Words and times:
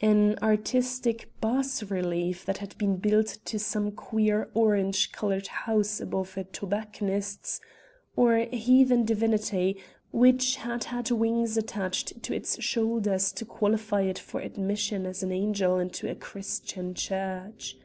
An 0.00 0.38
artistic 0.40 1.30
bas 1.42 1.82
relief 1.82 2.46
that 2.46 2.56
had 2.56 2.78
been 2.78 2.96
built 2.96 3.26
to 3.44 3.58
some 3.58 3.92
queer 3.92 4.48
orange 4.54 5.12
colored 5.12 5.48
house 5.48 6.00
above 6.00 6.34
a 6.38 6.44
tobacconist's, 6.44 7.60
or 8.16 8.36
a 8.36 8.46
heathen 8.56 9.04
divinity 9.04 9.76
which 10.12 10.56
had 10.60 10.84
had 10.84 11.10
wings 11.10 11.58
attached 11.58 12.22
to 12.22 12.34
its 12.34 12.58
shoulders 12.64 13.30
to 13.32 13.44
qualify 13.44 14.00
it 14.00 14.18
for 14.18 14.40
admission 14.40 15.04
as 15.04 15.22
an 15.22 15.30
angel 15.30 15.78
into 15.78 16.10
a 16.10 16.14
Christian 16.14 16.94
church. 16.94 17.76